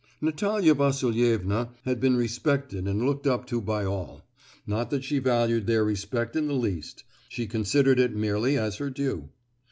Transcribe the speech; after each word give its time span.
Natalia 0.19 0.73
Vasilievna 0.73 1.75
had 1.85 1.99
been 1.99 2.15
respected 2.17 2.87
and 2.87 3.05
looked 3.05 3.27
up 3.27 3.45
to 3.45 3.61
by 3.61 3.85
all; 3.85 4.25
not 4.65 4.89
that 4.89 5.03
she 5.03 5.19
valued 5.19 5.67
their 5.67 5.83
respect 5.85 6.35
in 6.35 6.47
the 6.47 6.55
least,—she 6.55 7.45
considered 7.45 7.99
it 7.99 8.15
merely 8.15 8.57
as 8.57 8.77
her 8.77 8.89
due. 8.89 9.29